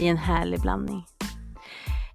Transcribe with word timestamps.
i 0.00 0.08
en 0.08 0.16
härlig 0.16 0.60
blandning. 0.60 1.04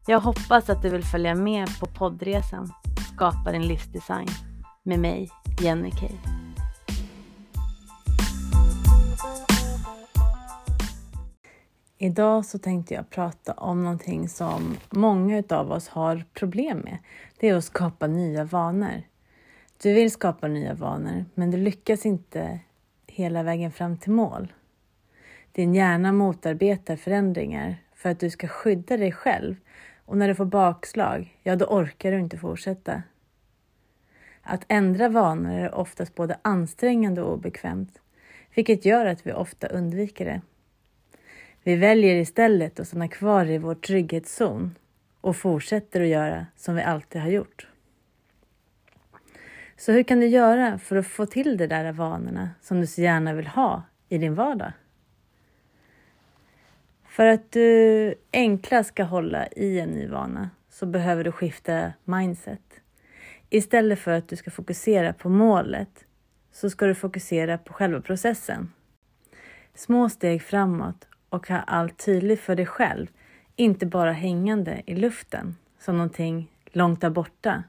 Jag 0.07 0.19
hoppas 0.19 0.69
att 0.69 0.81
du 0.81 0.89
vill 0.89 1.03
följa 1.03 1.35
med 1.35 1.79
på 1.79 1.85
poddresan 1.85 2.73
Skapa 3.15 3.51
din 3.51 3.67
livsdesign 3.67 4.27
med 4.83 4.99
mig, 4.99 5.29
Jenny 5.61 5.91
Kay. 5.91 6.17
Idag 11.97 12.45
så 12.45 12.59
tänkte 12.59 12.93
jag 12.93 13.09
prata 13.09 13.53
om 13.53 13.83
någonting 13.83 14.29
som 14.29 14.77
många 14.89 15.43
av 15.49 15.71
oss 15.71 15.87
har 15.87 16.25
problem 16.33 16.77
med. 16.77 16.97
Det 17.39 17.49
är 17.49 17.55
att 17.55 17.63
skapa 17.63 18.07
nya 18.07 18.43
vanor. 18.43 19.03
Du 19.83 19.93
vill 19.93 20.11
skapa 20.11 20.47
nya 20.47 20.73
vanor, 20.73 21.25
men 21.33 21.51
du 21.51 21.57
lyckas 21.57 22.05
inte 22.05 22.59
hela 23.07 23.43
vägen 23.43 23.71
fram 23.71 23.97
till 23.97 24.11
mål. 24.11 24.53
Din 25.55 25.73
hjärna 25.73 26.11
motarbetar 26.11 26.95
förändringar 26.95 27.75
för 27.95 28.09
att 28.09 28.19
du 28.19 28.29
ska 28.29 28.47
skydda 28.47 28.97
dig 28.97 29.11
själv 29.11 29.55
och 30.05 30.17
när 30.17 30.27
du 30.27 30.35
får 30.35 30.45
bakslag, 30.45 31.37
ja 31.43 31.55
då 31.55 31.65
orkar 31.65 32.11
du 32.11 32.19
inte 32.19 32.37
fortsätta. 32.37 33.03
Att 34.41 34.65
ändra 34.67 35.09
vanor 35.09 35.59
är 35.59 35.75
oftast 35.75 36.15
både 36.15 36.37
ansträngande 36.41 37.21
och 37.21 37.33
obekvämt, 37.33 38.01
vilket 38.55 38.85
gör 38.85 39.05
att 39.05 39.27
vi 39.27 39.33
ofta 39.33 39.67
undviker 39.67 40.25
det. 40.25 40.41
Vi 41.63 41.75
väljer 41.75 42.15
istället 42.15 42.79
att 42.79 42.87
stanna 42.87 43.07
kvar 43.07 43.45
i 43.45 43.57
vår 43.57 43.75
trygghetszon 43.75 44.75
och 45.21 45.35
fortsätter 45.35 46.01
att 46.01 46.07
göra 46.07 46.45
som 46.55 46.75
vi 46.75 46.81
alltid 46.81 47.21
har 47.21 47.29
gjort. 47.29 47.67
Så 49.77 49.91
hur 49.91 50.03
kan 50.03 50.19
du 50.19 50.27
göra 50.27 50.77
för 50.79 50.95
att 50.95 51.07
få 51.07 51.25
till 51.25 51.57
de 51.57 51.67
där 51.67 51.91
vanorna 51.91 52.49
som 52.61 52.81
du 52.81 52.87
så 52.87 53.01
gärna 53.01 53.33
vill 53.33 53.47
ha 53.47 53.83
i 54.09 54.17
din 54.17 54.35
vardag? 54.35 54.71
För 57.13 57.25
att 57.25 57.51
du 57.51 58.15
enklast 58.31 58.89
ska 58.89 59.03
hålla 59.03 59.47
i 59.47 59.79
en 59.79 59.89
ny 59.89 60.07
vana 60.07 60.49
så 60.69 60.85
behöver 60.85 61.23
du 61.23 61.31
skifta 61.31 61.93
mindset. 62.03 62.81
Istället 63.49 63.99
för 63.99 64.11
att 64.11 64.27
du 64.27 64.35
ska 64.35 64.51
fokusera 64.51 65.13
på 65.13 65.29
målet 65.29 66.05
så 66.51 66.69
ska 66.69 66.85
du 66.85 66.95
fokusera 66.95 67.57
på 67.57 67.73
själva 67.73 68.01
processen. 68.01 68.73
Små 69.75 70.09
steg 70.09 70.41
framåt 70.41 71.07
och 71.29 71.47
ha 71.47 71.59
allt 71.59 72.05
tydligt 72.05 72.39
för 72.39 72.55
dig 72.55 72.65
själv, 72.65 73.07
inte 73.55 73.85
bara 73.85 74.11
hängande 74.11 74.81
i 74.85 74.95
luften 74.95 75.55
som 75.79 75.97
någonting 75.97 76.51
långt 76.65 77.01
där 77.01 77.09
borta 77.09 77.63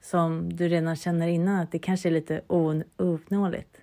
som 0.00 0.56
du 0.56 0.68
redan 0.68 0.96
känner 0.96 1.28
innan 1.28 1.60
att 1.60 1.72
det 1.72 1.78
kanske 1.78 2.08
är 2.08 2.12
lite 2.12 2.40
ouppnåeligt. 2.96 3.81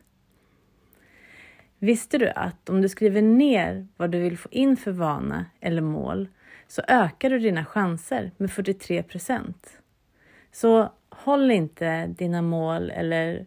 Visste 1.79 2.17
du 2.17 2.29
att 2.29 2.69
om 2.69 2.81
du 2.81 2.89
skriver 2.89 3.21
ner 3.21 3.87
vad 3.97 4.11
du 4.11 4.19
vill 4.19 4.37
få 4.37 4.49
in 4.51 4.77
för 4.77 4.91
vana 4.91 5.45
eller 5.59 5.81
mål 5.81 6.27
så 6.67 6.81
ökar 6.87 7.29
du 7.29 7.39
dina 7.39 7.65
chanser 7.65 8.31
med 8.37 8.51
43 8.51 9.03
procent. 9.03 9.81
Så 10.51 10.91
håll 11.09 11.51
inte 11.51 12.07
dina 12.07 12.41
mål 12.41 12.89
eller 12.89 13.45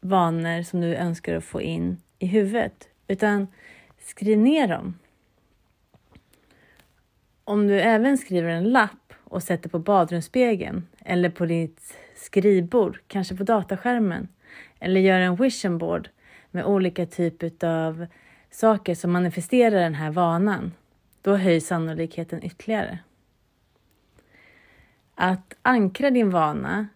vanor 0.00 0.62
som 0.62 0.80
du 0.80 0.94
önskar 0.94 1.34
att 1.34 1.44
få 1.44 1.62
in 1.62 1.96
i 2.18 2.26
huvudet 2.26 2.88
utan 3.08 3.46
skriv 3.98 4.38
ner 4.38 4.68
dem. 4.68 4.98
Om 7.44 7.66
du 7.66 7.80
även 7.80 8.18
skriver 8.18 8.48
en 8.48 8.70
lapp 8.70 9.12
och 9.24 9.42
sätter 9.42 9.68
på 9.68 9.78
badrumsspegeln 9.78 10.86
eller 11.04 11.30
på 11.30 11.46
ditt 11.46 11.94
skrivbord, 12.16 13.00
kanske 13.06 13.36
på 13.36 13.42
dataskärmen 13.42 14.28
eller 14.80 15.00
gör 15.00 15.20
en 15.20 15.36
vision 15.36 15.78
board 15.78 16.08
med 16.56 16.64
olika 16.64 17.06
typer 17.06 17.66
av 17.66 18.06
saker 18.50 18.94
som 18.94 19.12
manifesterar 19.12 19.80
den 19.80 19.94
här 19.94 20.10
vanan, 20.10 20.72
då 21.22 21.36
höjs 21.36 21.66
sannolikheten 21.66 22.44
ytterligare. 22.44 22.98
Att 25.14 25.54
ankra 25.62 26.10
din 26.10 26.30
vana 26.30 26.88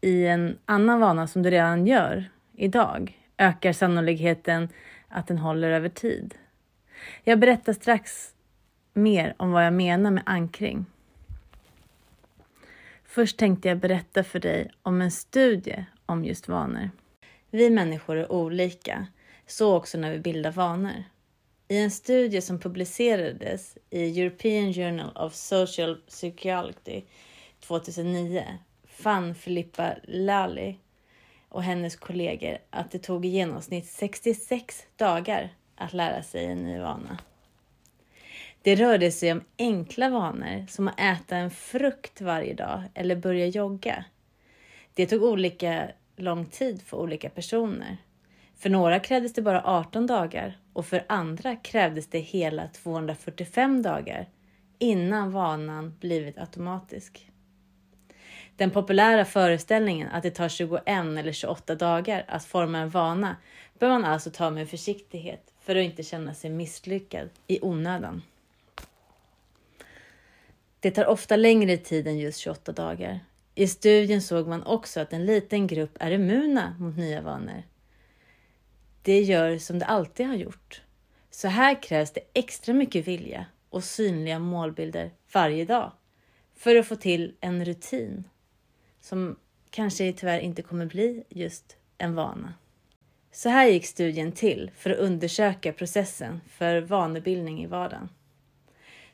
i 0.00 0.26
en 0.26 0.58
annan 0.64 1.00
vana 1.00 1.26
som 1.26 1.42
du 1.42 1.50
redan 1.50 1.86
gör 1.86 2.30
idag 2.54 3.20
ökar 3.38 3.72
sannolikheten 3.72 4.68
att 5.08 5.26
den 5.26 5.38
håller 5.38 5.70
över 5.70 5.88
tid. 5.88 6.34
Jag 7.24 7.38
berättar 7.38 7.72
strax 7.72 8.34
mer 8.94 9.34
om 9.36 9.50
vad 9.50 9.66
jag 9.66 9.72
menar 9.72 10.10
med 10.10 10.22
ankring. 10.26 10.86
Först 13.04 13.36
tänkte 13.36 13.68
jag 13.68 13.78
berätta 13.78 14.24
för 14.24 14.40
dig 14.40 14.70
om 14.82 15.00
en 15.00 15.10
studie 15.10 15.86
om 16.06 16.24
just 16.24 16.48
vanor. 16.48 16.90
Vi 17.56 17.70
människor 17.70 18.16
är 18.16 18.32
olika, 18.32 19.06
så 19.46 19.76
också 19.76 19.98
när 19.98 20.10
vi 20.10 20.18
bildar 20.18 20.50
vanor. 20.50 21.04
I 21.68 21.78
en 21.78 21.90
studie 21.90 22.40
som 22.40 22.58
publicerades 22.58 23.78
i 23.90 24.20
European 24.20 24.72
Journal 24.72 25.16
of 25.16 25.34
Social 25.34 25.96
Psychology 26.08 27.02
2009 27.60 28.44
fann 28.84 29.34
Filippa 29.34 29.94
Lally 30.04 30.74
och 31.48 31.62
hennes 31.62 31.96
kollegor 31.96 32.58
att 32.70 32.90
det 32.90 32.98
tog 32.98 33.26
i 33.26 33.28
genomsnitt 33.28 33.86
66 33.86 34.86
dagar 34.96 35.54
att 35.76 35.92
lära 35.92 36.22
sig 36.22 36.44
en 36.44 36.64
ny 36.64 36.78
vana. 36.78 37.18
Det 38.62 38.74
rörde 38.74 39.12
sig 39.12 39.32
om 39.32 39.44
enkla 39.58 40.08
vanor 40.08 40.66
som 40.68 40.88
att 40.88 41.00
äta 41.00 41.36
en 41.36 41.50
frukt 41.50 42.20
varje 42.20 42.54
dag 42.54 42.82
eller 42.94 43.16
börja 43.16 43.46
jogga. 43.46 44.04
Det 44.94 45.06
tog 45.06 45.22
olika 45.22 45.88
lång 46.16 46.46
tid 46.46 46.82
för 46.82 46.96
olika 46.96 47.30
personer. 47.30 47.96
För 48.58 48.70
några 48.70 49.00
krävdes 49.00 49.32
det 49.32 49.42
bara 49.42 49.62
18 49.64 50.06
dagar 50.06 50.58
och 50.72 50.86
för 50.86 51.04
andra 51.08 51.56
krävdes 51.56 52.06
det 52.06 52.18
hela 52.18 52.68
245 52.68 53.82
dagar 53.82 54.28
innan 54.78 55.32
vanan 55.32 55.94
blivit 56.00 56.38
automatisk. 56.38 57.30
Den 58.56 58.70
populära 58.70 59.24
föreställningen 59.24 60.08
att 60.08 60.22
det 60.22 60.30
tar 60.30 60.48
21 60.48 60.82
eller 60.86 61.32
28 61.32 61.74
dagar 61.74 62.24
att 62.28 62.44
forma 62.44 62.78
en 62.78 62.90
vana 62.90 63.36
bör 63.78 63.88
man 63.88 64.04
alltså 64.04 64.30
ta 64.30 64.50
med 64.50 64.68
försiktighet 64.68 65.52
för 65.60 65.76
att 65.76 65.84
inte 65.84 66.02
känna 66.02 66.34
sig 66.34 66.50
misslyckad 66.50 67.28
i 67.46 67.58
onödan. 67.62 68.22
Det 70.80 70.90
tar 70.90 71.06
ofta 71.06 71.36
längre 71.36 71.76
tid 71.76 72.06
än 72.06 72.18
just 72.18 72.38
28 72.38 72.72
dagar. 72.72 73.20
I 73.58 73.66
studien 73.66 74.22
såg 74.22 74.48
man 74.48 74.62
också 74.62 75.00
att 75.00 75.12
en 75.12 75.26
liten 75.26 75.66
grupp 75.66 75.96
är 76.00 76.10
immuna 76.10 76.76
mot 76.78 76.96
nya 76.96 77.20
vanor. 77.20 77.62
Det 79.02 79.20
gör 79.22 79.58
som 79.58 79.78
det 79.78 79.84
alltid 79.84 80.26
har 80.26 80.34
gjort. 80.34 80.82
Så 81.30 81.48
här 81.48 81.82
krävs 81.82 82.12
det 82.12 82.20
extra 82.34 82.74
mycket 82.74 83.08
vilja 83.08 83.46
och 83.70 83.84
synliga 83.84 84.38
målbilder 84.38 85.10
varje 85.32 85.64
dag 85.64 85.92
för 86.54 86.76
att 86.76 86.86
få 86.86 86.96
till 86.96 87.34
en 87.40 87.64
rutin 87.64 88.24
som 89.00 89.36
kanske 89.70 90.12
tyvärr 90.12 90.40
inte 90.40 90.62
kommer 90.62 90.86
bli 90.86 91.24
just 91.28 91.76
en 91.98 92.14
vana. 92.14 92.54
Så 93.32 93.48
här 93.48 93.66
gick 93.66 93.86
studien 93.86 94.32
till 94.32 94.70
för 94.76 94.90
att 94.90 94.98
undersöka 94.98 95.72
processen 95.72 96.40
för 96.48 96.80
vanebildning 96.80 97.62
i 97.62 97.66
vardagen. 97.66 98.08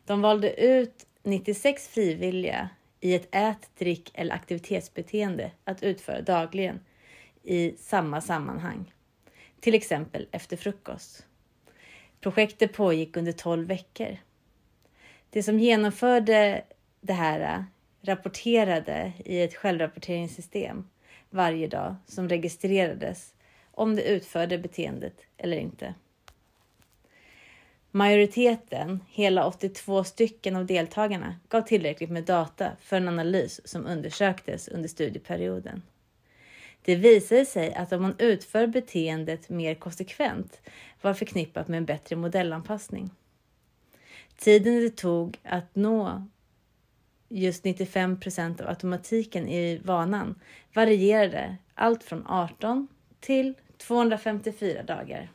De 0.05 0.23
valde 0.23 0.65
ut 0.65 1.06
96 1.23 1.89
frivilliga 1.89 2.69
i 3.03 3.15
ett 3.15 3.29
ät, 3.31 3.71
drick 3.79 4.11
eller 4.15 4.35
aktivitetsbeteende 4.35 5.51
att 5.65 5.83
utföra 5.83 6.23
dagligen 6.23 6.81
i 7.43 7.75
samma 7.79 8.21
sammanhang, 8.21 8.95
till 9.61 9.75
exempel 9.75 10.27
efter 10.31 10.57
frukost. 10.57 11.27
Projektet 12.21 12.73
pågick 12.73 13.17
under 13.17 13.33
12 13.33 13.67
veckor. 13.67 14.17
De 15.31 15.43
som 15.43 15.59
genomförde 15.59 16.65
det 17.01 17.13
här 17.13 17.41
äh, 17.41 17.63
rapporterade 18.03 19.13
i 19.25 19.43
ett 19.43 19.55
självrapporteringssystem 19.55 20.89
varje 21.31 21.69
dag 21.69 21.97
som 22.07 22.29
registrerades 22.29 23.35
om 23.71 23.97
de 23.97 24.03
utförde 24.03 24.59
beteendet 24.59 25.17
eller 25.37 25.57
inte. 25.57 25.95
Majoriteten, 27.94 29.00
hela 29.09 29.47
82 29.47 30.05
stycken 30.05 30.56
av 30.56 30.67
deltagarna, 30.67 31.37
gav 31.49 31.62
tillräckligt 31.62 32.11
med 32.11 32.25
data 32.25 32.71
för 32.81 32.97
en 32.97 33.09
analys 33.09 33.61
som 33.65 33.87
undersöktes 33.87 34.69
under 34.69 34.89
studieperioden. 34.89 35.83
Det 36.83 36.97
visade 36.97 37.47
sig 37.47 37.75
att 37.75 37.93
om 37.93 38.03
man 38.03 38.15
utför 38.19 38.67
beteendet 38.67 39.49
mer 39.49 39.75
konsekvent 39.75 40.61
var 41.00 41.15
förknippat 41.15 41.69
med 41.69 41.79
en 41.79 41.85
bättre 41.85 42.17
modellanpassning. 42.17 43.11
Tiden 44.37 44.81
det 44.81 44.97
tog 44.97 45.39
att 45.43 45.75
nå 45.75 46.27
just 47.29 47.65
95 47.65 48.21
procent 48.21 48.61
av 48.61 48.69
automatiken 48.69 49.49
i 49.49 49.79
vanan 49.85 50.35
varierade 50.75 51.56
allt 51.75 52.05
från 52.05 52.27
18 52.27 52.89
till 53.21 53.55
254 53.79 54.83
dagar. 54.83 55.31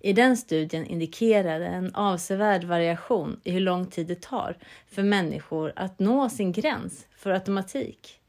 I 0.00 0.12
den 0.12 0.36
studien 0.36 0.86
indikerade 0.86 1.66
en 1.66 1.94
avsevärd 1.94 2.64
variation 2.64 3.40
i 3.44 3.50
hur 3.50 3.60
lång 3.60 3.86
tid 3.86 4.06
det 4.06 4.22
tar 4.22 4.58
för 4.86 5.02
människor 5.02 5.72
att 5.76 5.98
nå 5.98 6.28
sin 6.28 6.52
gräns 6.52 7.06
för 7.16 7.30
automatik 7.30 8.20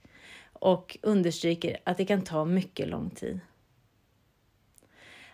och 0.54 0.98
understryker 1.02 1.78
att 1.84 1.98
det 1.98 2.06
kan 2.06 2.22
ta 2.22 2.46
mycket 2.46 2.88
lång 2.88 3.10
tid. 3.10 3.40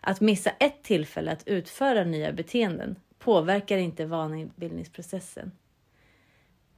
Att 0.01 0.21
missa 0.21 0.50
ett 0.50 0.83
tillfälle 0.83 1.31
att 1.31 1.47
utföra 1.47 2.03
nya 2.03 2.31
beteenden 2.31 2.95
påverkar 3.19 3.77
inte 3.77 4.06
vanebildningsprocessen. 4.06 5.51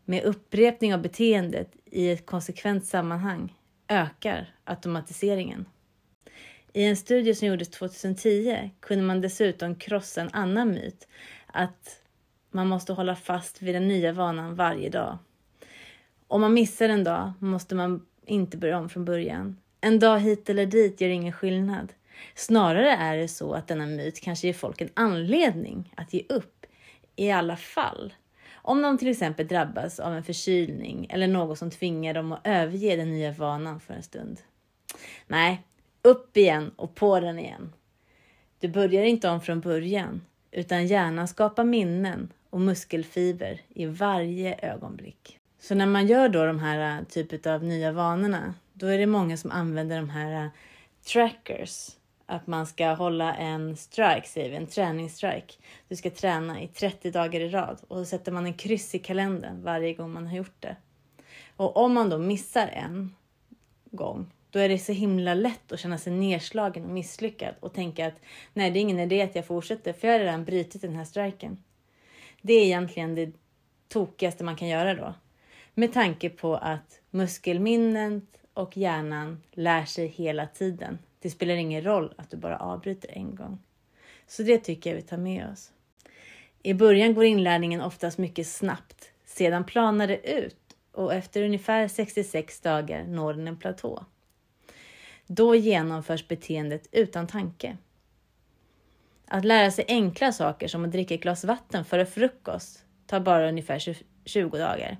Med 0.05 0.23
upprepning 0.23 0.93
av 0.93 1.01
beteendet 1.01 1.71
i 1.85 2.09
ett 2.09 2.25
konsekvent 2.25 2.85
sammanhang 2.85 3.53
ökar 3.87 4.55
automatiseringen. 4.63 5.65
I 6.75 6.83
en 6.83 6.97
studie 6.97 7.35
som 7.35 7.47
gjordes 7.47 7.69
2010 7.69 8.69
kunde 8.79 9.03
man 9.03 9.21
dessutom 9.21 9.75
krossa 9.75 10.21
en 10.21 10.29
annan 10.33 10.67
myt, 10.67 11.07
att 11.47 12.01
man 12.51 12.67
måste 12.67 12.93
hålla 12.93 13.15
fast 13.15 13.61
vid 13.61 13.75
den 13.75 13.87
nya 13.87 14.11
vanan 14.11 14.55
varje 14.55 14.89
dag. 14.89 15.17
Om 16.27 16.41
man 16.41 16.53
missar 16.53 16.89
en 16.89 17.03
dag 17.03 17.33
måste 17.39 17.75
man 17.75 18.05
inte 18.25 18.57
börja 18.57 18.77
om 18.77 18.89
från 18.89 19.05
början. 19.05 19.57
En 19.81 19.99
dag 19.99 20.19
hit 20.19 20.49
eller 20.49 20.65
dit 20.65 21.01
gör 21.01 21.09
ingen 21.09 21.33
skillnad. 21.33 21.93
Snarare 22.35 22.91
är 22.91 23.17
det 23.17 23.27
så 23.27 23.53
att 23.53 23.67
denna 23.67 23.85
myt 23.85 24.21
kanske 24.21 24.47
ger 24.47 24.53
folk 24.53 24.81
en 24.81 24.89
anledning 24.93 25.93
att 25.95 26.13
ge 26.13 26.25
upp 26.29 26.65
i 27.15 27.31
alla 27.31 27.57
fall. 27.57 28.13
Om 28.53 28.81
de 28.81 28.97
till 28.97 29.11
exempel 29.11 29.47
drabbas 29.47 29.99
av 29.99 30.13
en 30.13 30.23
förkylning 30.23 31.07
eller 31.09 31.27
något 31.27 31.57
som 31.57 31.71
tvingar 31.71 32.13
dem 32.13 32.31
att 32.31 32.47
överge 32.47 32.95
den 32.95 33.09
nya 33.09 33.31
vanan 33.31 33.79
för 33.79 33.93
en 33.93 34.03
stund. 34.03 34.41
Nej, 35.27 35.63
upp 36.05 36.37
igen 36.37 36.71
och 36.75 36.95
på 36.95 37.19
den 37.19 37.39
igen. 37.39 37.73
Du 38.59 38.67
börjar 38.67 39.03
inte 39.03 39.29
om 39.29 39.41
från 39.41 39.59
början, 39.59 40.21
utan 40.51 40.87
hjärnan 40.87 41.27
skapar 41.27 41.63
minnen 41.63 42.33
och 42.49 42.61
muskelfiber 42.61 43.61
i 43.69 43.85
varje 43.85 44.71
ögonblick. 44.73 45.39
Så 45.59 45.75
när 45.75 45.85
man 45.85 46.07
gör 46.07 46.29
då 46.29 46.45
de 46.45 46.59
här 46.59 46.97
äh, 46.97 47.05
typet 47.05 47.47
av 47.47 47.63
nya 47.63 47.91
vanorna, 47.91 48.53
då 48.73 48.87
är 48.87 48.97
det 48.97 49.05
många 49.05 49.37
som 49.37 49.51
använder 49.51 49.97
de 49.97 50.09
här 50.09 50.43
äh, 50.43 50.49
trackers. 51.05 51.89
Att 52.25 52.47
man 52.47 52.67
ska 52.67 52.87
hålla 52.87 53.35
en 53.35 53.77
strike, 53.77 54.27
säger 54.27 54.49
vi, 54.49 54.55
en 54.55 54.67
träningsstrike. 54.67 55.53
Du 55.87 55.95
ska 55.95 56.09
träna 56.09 56.61
i 56.61 56.67
30 56.67 57.11
dagar 57.11 57.39
i 57.39 57.49
rad 57.49 57.77
och 57.87 57.97
så 57.97 58.05
sätter 58.05 58.31
man 58.31 58.45
en 58.45 58.53
kryss 58.53 58.95
i 58.95 58.99
kalendern 58.99 59.63
varje 59.63 59.93
gång 59.93 60.11
man 60.13 60.27
har 60.27 60.35
gjort 60.35 60.61
det. 60.61 60.75
Och 61.55 61.77
om 61.77 61.93
man 61.93 62.09
då 62.09 62.17
missar 62.17 62.67
en 62.67 63.15
gång, 63.91 64.31
då 64.55 64.61
är 64.61 64.69
det 64.69 64.79
så 64.79 64.91
himla 64.91 65.33
lätt 65.33 65.71
att 65.71 65.79
känna 65.79 65.97
sig 65.97 66.13
nedslagen 66.13 66.83
och 66.83 66.89
misslyckad 66.89 67.55
och 67.59 67.73
tänka 67.73 68.07
att 68.07 68.21
nej, 68.53 68.71
det 68.71 68.79
är 68.79 68.81
ingen 68.81 68.99
idé 68.99 69.21
att 69.21 69.35
jag 69.35 69.45
fortsätter 69.45 69.93
för 69.93 70.07
jag 70.07 70.13
har 70.13 70.19
redan 70.19 70.45
brutit 70.45 70.81
den 70.81 70.95
här 70.95 71.05
striken. 71.05 71.63
Det 72.41 72.53
är 72.53 72.65
egentligen 72.65 73.15
det 73.15 73.31
tokigaste 73.87 74.43
man 74.43 74.55
kan 74.55 74.67
göra 74.67 74.93
då. 74.93 75.13
Med 75.73 75.93
tanke 75.93 76.29
på 76.29 76.55
att 76.55 76.99
muskelminnet 77.09 78.23
och 78.53 78.77
hjärnan 78.77 79.41
lär 79.51 79.85
sig 79.85 80.07
hela 80.07 80.47
tiden. 80.47 80.99
Det 81.19 81.29
spelar 81.29 81.55
ingen 81.55 81.83
roll 81.83 82.13
att 82.17 82.31
du 82.31 82.37
bara 82.37 82.57
avbryter 82.57 83.09
en 83.13 83.35
gång. 83.35 83.59
Så 84.27 84.43
det 84.43 84.57
tycker 84.57 84.89
jag 84.89 84.97
vi 84.97 85.03
tar 85.03 85.17
med 85.17 85.49
oss. 85.51 85.71
I 86.63 86.73
början 86.73 87.13
går 87.13 87.25
inlärningen 87.25 87.81
oftast 87.81 88.17
mycket 88.17 88.47
snabbt. 88.47 89.11
Sedan 89.25 89.63
planar 89.63 90.07
det 90.07 90.31
ut 90.31 90.75
och 90.91 91.13
efter 91.13 91.43
ungefär 91.43 91.87
66 91.87 92.61
dagar 92.61 93.03
når 93.03 93.33
den 93.33 93.47
en 93.47 93.57
platå. 93.57 94.05
Då 95.27 95.55
genomförs 95.55 96.27
beteendet 96.27 96.87
utan 96.91 97.27
tanke. 97.27 97.77
Att 99.27 99.45
lära 99.45 99.71
sig 99.71 99.85
enkla 99.87 100.31
saker 100.31 100.67
som 100.67 100.85
att 100.85 100.91
dricka 100.91 101.13
ett 101.13 101.21
glas 101.21 101.45
vatten 101.45 101.85
före 101.85 102.05
frukost 102.05 102.85
tar 103.07 103.19
bara 103.19 103.49
ungefär 103.49 103.95
20 104.25 104.57
dagar. 104.57 104.97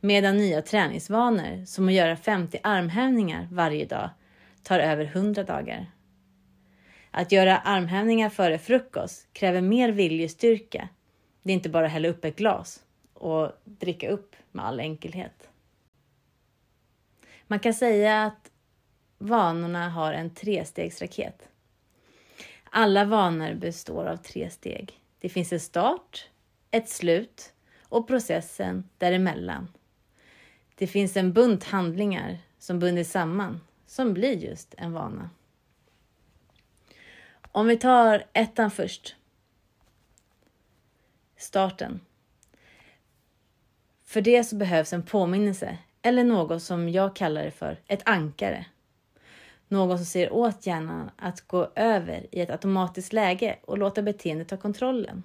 Medan 0.00 0.36
nya 0.36 0.62
träningsvanor, 0.62 1.64
som 1.64 1.88
att 1.88 1.94
göra 1.94 2.16
50 2.16 2.58
armhävningar 2.62 3.48
varje 3.52 3.86
dag, 3.86 4.10
tar 4.62 4.78
över 4.78 5.04
100 5.04 5.44
dagar. 5.44 5.86
Att 7.10 7.32
göra 7.32 7.58
armhävningar 7.58 8.30
före 8.30 8.58
frukost 8.58 9.32
kräver 9.32 9.60
mer 9.60 9.88
viljestyrka. 9.88 10.88
Det 11.42 11.52
är 11.52 11.54
inte 11.54 11.68
bara 11.68 11.86
att 11.86 11.92
hälla 11.92 12.08
upp 12.08 12.24
ett 12.24 12.36
glas 12.36 12.82
och 13.14 13.52
dricka 13.64 14.10
upp 14.10 14.36
med 14.52 14.64
all 14.64 14.80
enkelhet. 14.80 15.48
Man 17.46 17.58
kan 17.58 17.74
säga 17.74 18.24
att 18.24 18.50
vanorna 19.24 19.88
har 19.88 20.12
en 20.12 20.30
trestegsraket. 20.30 21.48
Alla 22.64 23.04
vanor 23.04 23.54
består 23.54 24.06
av 24.06 24.16
tre 24.16 24.50
steg. 24.50 25.00
Det 25.20 25.28
finns 25.28 25.52
en 25.52 25.60
start, 25.60 26.28
ett 26.70 26.88
slut 26.88 27.52
och 27.82 28.08
processen 28.08 28.88
däremellan. 28.98 29.68
Det 30.74 30.86
finns 30.86 31.16
en 31.16 31.32
bunt 31.32 31.64
handlingar 31.64 32.38
som 32.58 32.78
bundits 32.78 33.10
samman 33.10 33.60
som 33.86 34.14
blir 34.14 34.36
just 34.36 34.74
en 34.78 34.92
vana. 34.92 35.30
Om 37.52 37.66
vi 37.66 37.76
tar 37.76 38.24
ettan 38.32 38.70
först. 38.70 39.16
Starten. 41.36 42.00
För 44.04 44.20
det 44.20 44.44
så 44.44 44.56
behövs 44.56 44.92
en 44.92 45.02
påminnelse 45.02 45.78
eller 46.02 46.24
något 46.24 46.62
som 46.62 46.88
jag 46.88 47.16
kallar 47.16 47.44
det 47.44 47.50
för 47.50 47.80
ett 47.86 48.02
ankare. 48.08 48.66
Någon 49.74 49.98
som 49.98 50.06
säger 50.06 50.32
åt 50.32 50.66
hjärnan 50.66 51.10
att 51.16 51.40
gå 51.40 51.72
över 51.74 52.26
i 52.32 52.40
ett 52.40 52.50
automatiskt 52.50 53.12
läge 53.12 53.58
och 53.62 53.78
låta 53.78 54.02
beteendet 54.02 54.48
ta 54.48 54.56
kontrollen. 54.56 55.22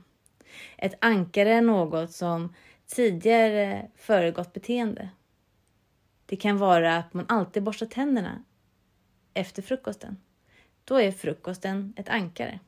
Ett 0.77 0.93
ankare 1.01 1.53
är 1.53 1.61
något 1.61 2.11
som 2.11 2.53
tidigare 2.87 3.87
föregått 3.95 4.53
beteende. 4.53 5.09
Det 6.25 6.35
kan 6.35 6.57
vara 6.57 6.97
att 6.97 7.13
man 7.13 7.25
alltid 7.27 7.63
borstar 7.63 7.85
tänderna 7.85 8.43
efter 9.33 9.61
frukosten. 9.61 10.17
Då 10.83 11.01
är 11.01 11.11
frukosten 11.11 11.93
ett 11.97 12.09
ankare. 12.09 12.59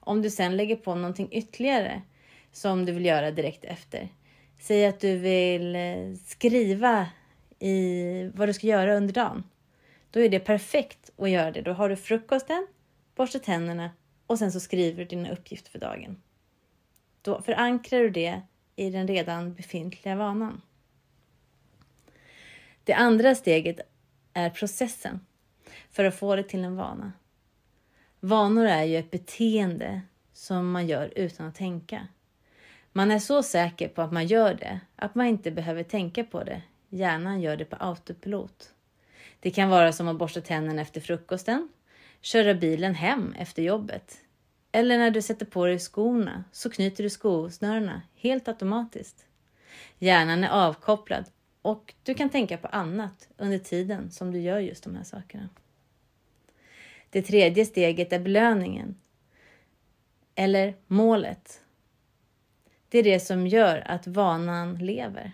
Om 0.00 0.22
du 0.22 0.30
sen 0.30 0.56
lägger 0.56 0.76
på 0.76 0.94
någonting 0.94 1.28
ytterligare 1.32 2.02
som 2.52 2.84
du 2.84 2.92
vill 2.92 3.04
göra 3.04 3.30
direkt 3.30 3.64
efter. 3.64 4.08
Säg 4.58 4.86
att 4.86 5.00
du 5.00 5.16
vill 5.16 5.76
skriva 6.26 7.06
i 7.58 8.30
vad 8.34 8.48
du 8.48 8.52
ska 8.52 8.66
göra 8.66 8.96
under 8.96 9.14
dagen. 9.14 9.44
Då 10.14 10.20
är 10.20 10.28
det 10.28 10.40
perfekt 10.40 11.10
att 11.16 11.30
göra 11.30 11.50
det. 11.50 11.62
Då 11.62 11.72
har 11.72 11.88
du 11.88 11.96
frukosten, 11.96 12.66
borstar 13.14 13.38
tänderna 13.38 13.90
och 14.26 14.38
sen 14.38 14.52
så 14.52 14.60
skriver 14.60 14.98
du 14.98 15.04
dina 15.04 15.32
uppgifter 15.32 15.70
för 15.70 15.78
dagen. 15.78 16.22
Då 17.22 17.42
förankrar 17.42 18.00
du 18.00 18.10
det 18.10 18.42
i 18.76 18.90
den 18.90 19.08
redan 19.08 19.54
befintliga 19.54 20.16
vanan. 20.16 20.60
Det 22.84 22.92
andra 22.92 23.34
steget 23.34 23.80
är 24.32 24.50
processen 24.50 25.26
för 25.90 26.04
att 26.04 26.18
få 26.18 26.36
det 26.36 26.42
till 26.42 26.64
en 26.64 26.76
vana. 26.76 27.12
Vanor 28.20 28.64
är 28.64 28.84
ju 28.84 28.96
ett 28.96 29.10
beteende 29.10 30.02
som 30.32 30.70
man 30.70 30.86
gör 30.86 31.12
utan 31.16 31.46
att 31.46 31.54
tänka. 31.54 32.08
Man 32.92 33.10
är 33.10 33.18
så 33.18 33.42
säker 33.42 33.88
på 33.88 34.02
att 34.02 34.12
man 34.12 34.26
gör 34.26 34.54
det 34.54 34.80
att 34.96 35.14
man 35.14 35.26
inte 35.26 35.50
behöver 35.50 35.82
tänka 35.82 36.24
på 36.24 36.44
det. 36.44 36.62
Hjärnan 36.88 37.40
gör 37.40 37.56
det 37.56 37.64
på 37.64 37.76
autopilot. 37.76 38.73
Det 39.44 39.50
kan 39.50 39.68
vara 39.68 39.92
som 39.92 40.08
att 40.08 40.16
borsta 40.16 40.40
tänderna 40.40 40.82
efter 40.82 41.00
frukosten, 41.00 41.68
köra 42.20 42.54
bilen 42.54 42.94
hem 42.94 43.34
efter 43.38 43.62
jobbet. 43.62 44.18
Eller 44.72 44.98
när 44.98 45.10
du 45.10 45.22
sätter 45.22 45.46
på 45.46 45.66
dig 45.66 45.78
skorna 45.78 46.44
så 46.52 46.70
knyter 46.70 47.02
du 47.02 47.10
skosnörena 47.10 48.02
helt 48.14 48.48
automatiskt. 48.48 49.26
Hjärnan 49.98 50.44
är 50.44 50.48
avkopplad 50.48 51.24
och 51.62 51.94
du 52.02 52.14
kan 52.14 52.30
tänka 52.30 52.56
på 52.56 52.68
annat 52.68 53.28
under 53.36 53.58
tiden 53.58 54.10
som 54.10 54.32
du 54.32 54.40
gör 54.40 54.58
just 54.58 54.84
de 54.84 54.96
här 54.96 55.04
sakerna. 55.04 55.48
Det 57.10 57.22
tredje 57.22 57.66
steget 57.66 58.12
är 58.12 58.18
belöningen. 58.18 58.96
Eller 60.34 60.74
målet. 60.86 61.60
Det 62.88 62.98
är 62.98 63.02
det 63.02 63.20
som 63.20 63.46
gör 63.46 63.82
att 63.86 64.06
vanan 64.06 64.74
lever. 64.74 65.32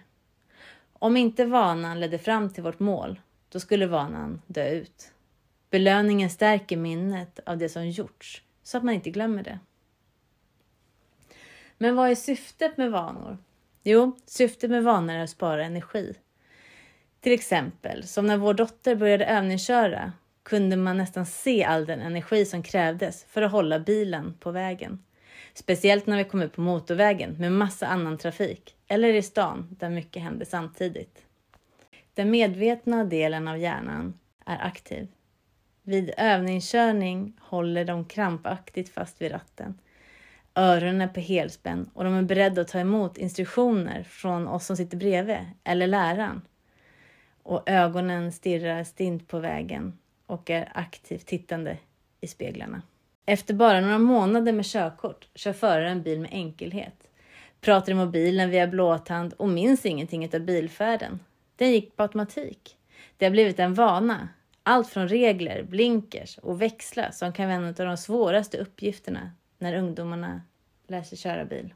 Om 0.93 1.17
inte 1.17 1.45
vanan 1.45 2.01
ledde 2.01 2.19
fram 2.19 2.51
till 2.51 2.63
vårt 2.63 2.81
mål 2.81 3.21
då 3.53 3.61
skulle 3.61 3.87
vanan 3.87 4.43
dö 4.47 4.71
ut. 4.71 5.13
Belöningen 5.71 6.31
stärker 6.31 6.77
minnet 6.77 7.41
av 7.47 7.59
det 7.59 7.69
som 7.69 7.89
gjorts 7.89 8.43
så 8.63 8.77
att 8.79 8.85
man 8.85 8.95
inte 8.95 9.11
glömmer 9.11 9.43
det. 9.43 9.59
Men 11.79 11.97
vad 11.97 12.11
är 12.11 12.15
syftet 12.15 12.77
med 12.77 12.91
vanor? 12.91 13.39
Jo, 13.83 14.17
syftet 14.27 14.71
med 14.71 14.85
vanor 14.85 15.15
är 15.15 15.23
att 15.23 15.31
spara 15.31 15.65
energi. 15.65 16.15
Till 17.21 17.33
exempel, 17.33 18.07
som 18.07 18.27
när 18.27 18.37
vår 18.37 18.55
dotter 18.55 18.95
började 18.95 19.27
övningsköra 19.27 20.13
kunde 20.43 20.77
man 20.77 20.97
nästan 20.97 21.27
se 21.27 21.65
all 21.65 21.87
den 21.87 22.01
energi 22.01 22.45
som 22.45 22.63
krävdes 22.63 23.25
för 23.25 23.43
att 23.43 23.53
hålla 23.53 23.79
bilen 23.79 24.35
på 24.41 24.51
vägen. 24.51 25.05
Speciellt 25.55 26.07
när 26.07 26.17
vi 26.17 26.25
kom 26.25 26.43
ut 26.43 26.53
på 26.53 26.61
motorvägen 26.61 27.37
med 27.39 27.53
massa 27.53 27.87
annan 27.87 28.19
trafik 28.19 28.77
eller 28.89 29.15
i 29.15 29.23
stan 29.23 29.77
där 29.79 29.91
mycket 29.91 30.23
hände 30.23 30.45
samtidigt. 30.45 31.25
Den 32.21 32.31
medvetna 32.31 33.05
delen 33.05 33.49
av 33.49 33.59
hjärnan 33.59 34.19
är 34.47 34.67
aktiv. 34.67 35.09
Vid 35.83 36.15
övningskörning 36.17 37.37
håller 37.41 37.85
de 37.85 38.05
krampaktigt 38.05 38.95
fast 38.95 39.23
vid 39.23 39.33
ratten. 39.33 39.79
Öronen 40.55 41.01
är 41.01 41.09
på 41.09 41.21
helspänn 41.21 41.91
och 41.95 42.05
de 42.05 42.15
är 42.15 42.23
beredda 42.23 42.61
att 42.61 42.69
ta 42.69 42.79
emot 42.79 43.19
instruktioner 43.19 44.03
från 44.03 44.49
oss 44.49 44.67
som 44.67 44.77
sitter 44.77 44.97
bredvid 44.97 45.37
eller 45.65 45.87
läraren. 45.87 46.43
Och 47.43 47.63
ögonen 47.71 48.33
stirrar 48.33 48.85
stint 48.85 49.29
på 49.29 49.39
vägen 49.39 49.99
och 50.27 50.51
är 50.51 50.73
aktivt 50.75 51.27
tittande 51.27 51.79
i 52.21 52.27
speglarna. 52.27 52.83
Efter 53.27 53.55
bara 53.55 53.81
några 53.81 53.99
månader 53.99 54.53
med 54.53 54.65
körkort 54.65 55.29
kör 55.35 55.53
föraren 55.53 56.03
bil 56.03 56.21
med 56.21 56.31
enkelhet. 56.33 57.09
Pratar 57.61 57.93
i 57.93 57.95
mobilen 57.95 58.51
via 58.51 58.67
blåtand 58.67 59.33
och 59.33 59.49
minns 59.49 59.87
ingenting 59.87 60.35
av 60.35 60.41
bilfärden. 60.41 61.21
Den 61.61 61.71
gick 61.71 61.97
på 61.97 62.03
automatik. 62.03 62.79
Det 63.17 63.25
har 63.25 63.31
blivit 63.31 63.59
en 63.59 63.75
vana. 63.75 64.29
Allt 64.63 64.89
från 64.89 65.09
regler, 65.09 65.63
blinkers 65.63 66.39
och 66.39 66.63
växlar 66.63 67.11
som 67.11 67.33
kan 67.33 67.49
vara 67.49 67.57
en 67.57 67.65
av 67.65 67.75
de 67.75 67.97
svåraste 67.97 68.59
uppgifterna 68.59 69.31
när 69.59 69.75
ungdomarna 69.75 70.43
lär 70.89 71.03
sig 71.03 71.19
köra 71.19 71.45
bil. 71.45 71.75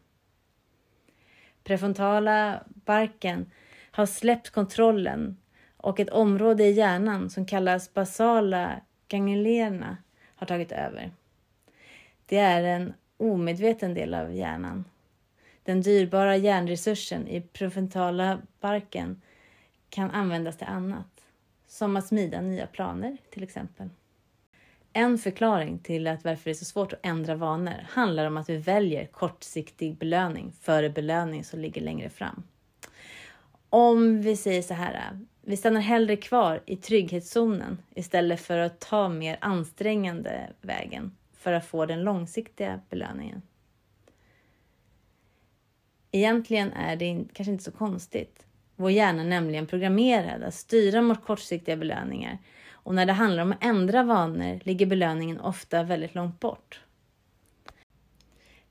Prefrontala 1.64 2.64
barken 2.66 3.50
har 3.90 4.06
släppt 4.06 4.50
kontrollen 4.50 5.36
och 5.76 6.00
ett 6.00 6.10
område 6.10 6.64
i 6.64 6.72
hjärnan 6.72 7.30
som 7.30 7.46
kallas 7.46 7.94
basala 7.94 8.80
ganglierna 9.08 9.96
har 10.36 10.46
tagit 10.46 10.72
över. 10.72 11.12
Det 12.26 12.38
är 12.38 12.62
en 12.62 12.94
omedveten 13.16 13.94
del 13.94 14.14
av 14.14 14.34
hjärnan. 14.34 14.84
Den 15.62 15.82
dyrbara 15.82 16.36
hjärnresursen 16.36 17.28
i 17.28 17.40
prefrontala 17.40 18.38
barken 18.60 19.20
kan 19.94 20.10
användas 20.10 20.56
till 20.56 20.66
annat, 20.66 21.26
som 21.66 21.96
att 21.96 22.06
smida 22.06 22.40
nya 22.40 22.66
planer 22.66 23.16
till 23.30 23.42
exempel. 23.42 23.88
En 24.92 25.18
förklaring 25.18 25.78
till 25.78 26.06
att 26.06 26.24
varför 26.24 26.44
det 26.44 26.50
är 26.50 26.54
så 26.54 26.64
svårt 26.64 26.92
att 26.92 26.98
ändra 27.02 27.34
vanor 27.34 27.86
handlar 27.88 28.26
om 28.26 28.36
att 28.36 28.48
vi 28.48 28.56
väljer 28.56 29.06
kortsiktig 29.06 29.96
belöning 29.96 30.52
före 30.60 30.90
belöning 30.90 31.44
som 31.44 31.60
ligger 31.60 31.80
längre 31.80 32.10
fram. 32.10 32.42
Om 33.70 34.22
vi 34.22 34.36
säger 34.36 34.62
så 34.62 34.74
här, 34.74 35.20
vi 35.40 35.56
stannar 35.56 35.80
hellre 35.80 36.16
kvar 36.16 36.62
i 36.66 36.76
trygghetszonen 36.76 37.78
istället 37.94 38.40
för 38.40 38.58
att 38.58 38.80
ta 38.80 39.08
mer 39.08 39.38
ansträngande 39.40 40.52
vägen 40.60 41.16
för 41.32 41.52
att 41.52 41.66
få 41.66 41.86
den 41.86 42.02
långsiktiga 42.02 42.80
belöningen. 42.90 43.42
Egentligen 46.10 46.72
är 46.72 46.96
det 46.96 47.24
kanske 47.32 47.52
inte 47.52 47.64
så 47.64 47.72
konstigt. 47.72 48.46
Vår 48.76 48.90
hjärna 48.90 49.22
är 49.22 49.26
nämligen 49.26 49.66
programmerad 49.66 50.42
att 50.42 50.54
styra 50.54 51.02
mot 51.02 51.24
kortsiktiga 51.24 51.76
belöningar 51.76 52.38
och 52.72 52.94
när 52.94 53.06
det 53.06 53.12
handlar 53.12 53.42
om 53.42 53.52
att 53.52 53.64
ändra 53.64 54.02
vanor 54.02 54.60
ligger 54.64 54.86
belöningen 54.86 55.40
ofta 55.40 55.82
väldigt 55.82 56.14
långt 56.14 56.40
bort. 56.40 56.80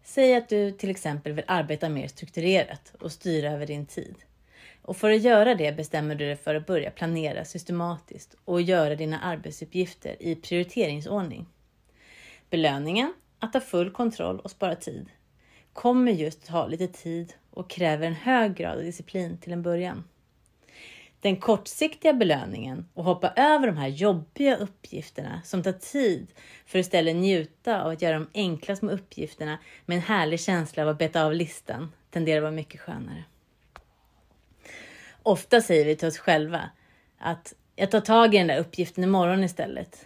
Säg 0.03 0.35
att 0.35 0.49
du 0.49 0.71
till 0.71 0.89
exempel 0.89 1.33
vill 1.33 1.45
arbeta 1.47 1.89
mer 1.89 2.07
strukturerat 2.07 2.93
och 2.99 3.11
styra 3.11 3.51
över 3.51 3.65
din 3.65 3.85
tid. 3.85 4.15
Och 4.81 4.97
för 4.97 5.11
att 5.11 5.21
göra 5.21 5.55
det 5.55 5.77
bestämmer 5.77 6.15
du 6.15 6.25
dig 6.25 6.35
för 6.35 6.55
att 6.55 6.65
börja 6.65 6.91
planera 6.91 7.45
systematiskt 7.45 8.35
och 8.45 8.61
göra 8.61 8.95
dina 8.95 9.19
arbetsuppgifter 9.19 10.15
i 10.19 10.35
prioriteringsordning. 10.35 11.45
Belöningen, 12.49 13.13
att 13.39 13.53
ha 13.53 13.61
full 13.61 13.91
kontroll 13.91 14.39
och 14.39 14.51
spara 14.51 14.75
tid, 14.75 15.09
kommer 15.73 16.11
just 16.11 16.53
att 16.53 16.71
lite 16.71 16.87
tid 16.87 17.33
och 17.49 17.69
kräver 17.69 18.07
en 18.07 18.13
hög 18.13 18.55
grad 18.55 18.77
av 18.77 18.83
disciplin 18.83 19.37
till 19.37 19.53
en 19.53 19.61
början. 19.61 20.03
Den 21.21 21.35
kortsiktiga 21.35 22.13
belöningen 22.13 22.89
och 22.93 23.03
hoppa 23.03 23.29
över 23.35 23.67
de 23.67 23.77
här 23.77 23.87
jobbiga 23.87 24.55
uppgifterna 24.55 25.41
som 25.45 25.63
tar 25.63 25.71
tid 25.71 26.27
för 26.65 26.79
att 26.79 26.85
istället 26.85 27.15
njuta 27.15 27.83
av 27.83 27.91
att 27.91 28.01
göra 28.01 28.13
de 28.13 28.27
enkla 28.33 28.75
små 28.75 28.91
uppgifterna 28.91 29.57
med 29.85 29.95
en 29.95 30.01
härlig 30.01 30.39
känsla 30.39 30.83
av 30.83 30.89
att 30.89 30.97
beta 30.97 31.25
av 31.25 31.33
listan 31.33 31.91
tenderar 32.11 32.37
att 32.37 32.43
vara 32.43 32.51
mycket 32.51 32.81
skönare. 32.81 33.23
Ofta 35.23 35.61
säger 35.61 35.85
vi 35.85 35.95
till 35.95 36.07
oss 36.07 36.17
själva 36.17 36.69
att 37.17 37.53
jag 37.75 37.91
tar 37.91 38.01
tag 38.01 38.35
i 38.35 38.37
den 38.37 38.47
där 38.47 38.59
uppgiften 38.59 39.03
imorgon 39.03 39.43
istället. 39.43 40.05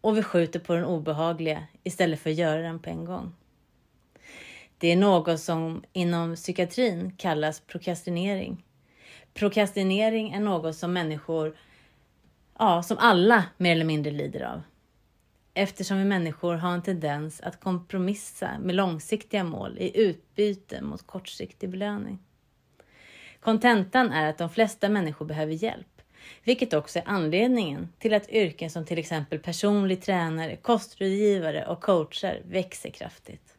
Och 0.00 0.16
vi 0.18 0.22
skjuter 0.22 0.60
på 0.60 0.74
den 0.74 0.84
obehagliga 0.84 1.62
istället 1.82 2.20
för 2.20 2.30
att 2.30 2.36
göra 2.36 2.62
den 2.62 2.78
på 2.78 2.90
en 2.90 3.04
gång. 3.04 3.34
Det 4.78 4.92
är 4.92 4.96
något 4.96 5.40
som 5.40 5.84
inom 5.92 6.34
psykiatrin 6.34 7.12
kallas 7.16 7.60
prokrastinering. 7.60 8.64
Prokrastinering 9.34 10.32
är 10.32 10.40
något 10.40 10.76
som 10.76 10.92
människor, 10.92 11.56
ja, 12.58 12.82
som 12.82 12.98
alla 12.98 13.44
mer 13.56 13.72
eller 13.72 13.84
mindre 13.84 14.12
lider 14.12 14.42
av. 14.42 14.62
Eftersom 15.54 15.98
vi 15.98 16.04
människor 16.04 16.54
har 16.54 16.72
en 16.72 16.82
tendens 16.82 17.40
att 17.40 17.60
kompromissa 17.60 18.58
med 18.58 18.74
långsiktiga 18.74 19.44
mål 19.44 19.78
i 19.78 20.00
utbyte 20.00 20.82
mot 20.82 21.06
kortsiktig 21.06 21.70
belöning. 21.70 22.18
Kontentan 23.40 24.12
är 24.12 24.30
att 24.30 24.38
de 24.38 24.50
flesta 24.50 24.88
människor 24.88 25.26
behöver 25.26 25.52
hjälp, 25.52 26.02
vilket 26.44 26.72
också 26.72 26.98
är 26.98 27.04
anledningen 27.06 27.88
till 27.98 28.14
att 28.14 28.30
yrken 28.30 28.70
som 28.70 28.84
till 28.84 28.98
exempel 28.98 29.38
personlig 29.38 30.02
tränare, 30.02 30.56
kostrådgivare 30.56 31.66
och 31.66 31.80
coacher 31.80 32.42
växer 32.44 32.90
kraftigt. 32.90 33.55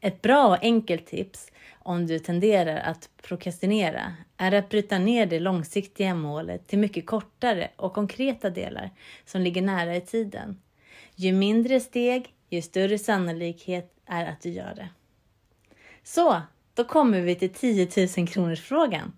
Ett 0.00 0.22
bra 0.22 0.48
och 0.48 0.62
enkelt 0.62 1.06
tips 1.06 1.52
om 1.78 2.06
du 2.06 2.18
tenderar 2.18 2.76
att 2.76 3.08
prokrastinera 3.22 4.16
är 4.36 4.52
att 4.52 4.68
bryta 4.68 4.98
ner 4.98 5.26
det 5.26 5.40
långsiktiga 5.40 6.14
målet 6.14 6.66
till 6.66 6.78
mycket 6.78 7.06
kortare 7.06 7.70
och 7.76 7.92
konkreta 7.92 8.50
delar 8.50 8.90
som 9.24 9.40
ligger 9.40 9.62
nära 9.62 9.96
i 9.96 10.00
tiden. 10.00 10.60
Ju 11.14 11.32
mindre 11.32 11.80
steg, 11.80 12.34
ju 12.50 12.62
större 12.62 12.98
sannolikhet 12.98 13.92
är 14.06 14.26
att 14.26 14.40
du 14.40 14.50
gör 14.50 14.74
det. 14.74 14.88
Så, 16.02 16.40
då 16.74 16.84
kommer 16.84 17.20
vi 17.20 17.34
till 17.34 17.52
10 17.52 17.88
000 18.16 18.28
kronors 18.28 18.60
frågan. 18.60 19.12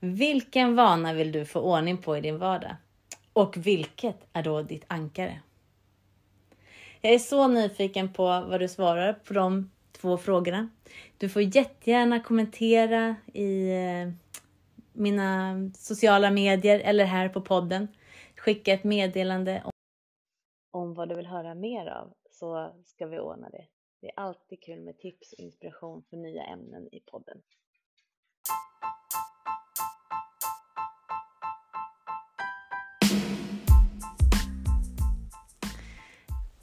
Vilken 0.00 0.76
vana 0.76 1.12
vill 1.12 1.32
du 1.32 1.44
få 1.44 1.60
ordning 1.60 1.98
på 1.98 2.16
i 2.16 2.20
din 2.20 2.38
vardag? 2.38 2.76
Och 3.32 3.56
vilket 3.56 4.16
är 4.32 4.42
då 4.42 4.62
ditt 4.62 4.84
ankare? 4.86 5.40
Jag 7.00 7.14
är 7.14 7.18
så 7.18 7.48
nyfiken 7.48 8.12
på 8.12 8.24
vad 8.24 8.60
du 8.60 8.68
svarar 8.68 9.12
på 9.12 9.34
de 9.34 9.70
två 9.92 10.16
frågorna. 10.16 10.68
Du 11.18 11.28
får 11.28 11.42
jättegärna 11.42 12.20
kommentera 12.20 13.16
i 13.32 13.70
eh, 13.70 14.12
mina 14.92 15.56
sociala 15.74 16.30
medier 16.30 16.80
eller 16.80 17.04
här 17.04 17.28
på 17.28 17.40
podden. 17.40 17.88
Skicka 18.36 18.72
ett 18.72 18.84
meddelande 18.84 19.62
om 20.70 20.94
vad 20.94 21.08
du 21.08 21.14
vill 21.14 21.26
höra 21.26 21.54
mer 21.54 21.86
av 21.86 22.12
så 22.30 22.72
ska 22.84 23.06
vi 23.06 23.18
ordna 23.18 23.50
det. 23.50 23.66
Det 24.00 24.06
är 24.06 24.20
alltid 24.20 24.62
kul 24.62 24.80
med 24.80 24.98
tips 24.98 25.32
och 25.32 25.38
inspiration 25.38 26.02
för 26.10 26.16
nya 26.16 26.42
ämnen 26.42 26.88
i 26.92 27.00
podden. 27.00 27.42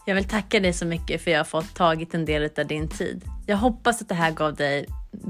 Jag 0.06 0.16
vill 0.16 0.24
tacka 0.24 0.60
dig 0.60 0.74
så 0.74 0.86
mycket 0.86 1.22
för 1.22 1.32
att 1.32 1.34
jag 1.34 1.40
har 1.40 1.46
fått 1.46 1.76
tagit 1.76 2.14
en 2.14 2.26
del 2.26 2.50
av 2.58 2.68
din 2.68 2.88
tid. 2.88 3.24
Jag 3.46 3.58
hoppas 3.58 4.02
att 4.02 4.10
det 4.10 4.16
här 4.16 4.32
gav 4.32 4.56
dig 4.56 4.86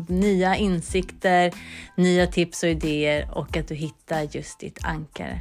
nya 0.07 0.55
insikter, 0.55 1.53
nya 1.97 2.27
tips 2.27 2.63
och 2.63 2.69
idéer 2.69 3.29
och 3.31 3.57
att 3.57 3.67
du 3.67 3.75
hittar 3.75 4.35
just 4.35 4.59
ditt 4.59 4.83
ankare. 4.83 5.39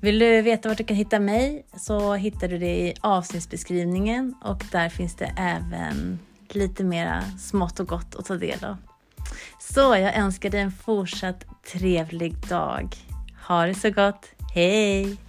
Vill 0.00 0.18
du 0.18 0.42
veta 0.42 0.68
vart 0.68 0.78
du 0.78 0.84
kan 0.84 0.96
hitta 0.96 1.20
mig 1.20 1.66
så 1.76 2.14
hittar 2.14 2.48
du 2.48 2.58
det 2.58 2.76
i 2.76 2.94
avsnittsbeskrivningen 3.00 4.34
och 4.44 4.64
där 4.72 4.88
finns 4.88 5.16
det 5.16 5.34
även 5.36 6.18
lite 6.48 6.84
mera 6.84 7.22
smått 7.38 7.80
och 7.80 7.88
gott 7.88 8.14
att 8.14 8.24
ta 8.24 8.34
del 8.34 8.64
av. 8.64 8.76
Så 9.60 9.80
jag 9.80 10.16
önskar 10.16 10.50
dig 10.50 10.60
en 10.60 10.72
fortsatt 10.72 11.44
trevlig 11.72 12.48
dag. 12.48 12.96
Ha 13.46 13.66
det 13.66 13.74
så 13.74 13.90
gott. 13.90 14.26
Hej! 14.54 15.27